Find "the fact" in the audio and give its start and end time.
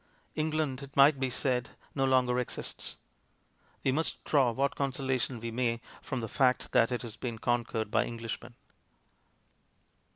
6.21-6.71